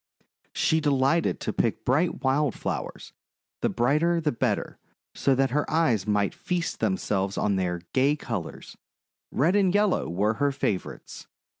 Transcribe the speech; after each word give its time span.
She 0.55 0.79
delighted 0.79 1.39
to 1.41 1.53
pick 1.53 1.85
bright 1.85 2.23
wild 2.23 2.55
flowers— 2.55 3.13
the 3.61 3.69
brighter 3.69 4.19
the 4.19 4.31
better— 4.31 4.79
so 5.13 5.35
that 5.35 5.51
her 5.51 5.69
eyes 5.69 6.07
might 6.07 6.33
feast 6.33 6.79
themselves 6.79 7.37
on 7.37 7.55
their 7.55 7.81
gay 7.93 8.15
colours. 8.15 8.75
Red 9.31 9.55
and 9.55 9.71
yellow 9.71 10.09
were 10.09 10.33
her 10.41 10.51
favourites. 10.51 11.27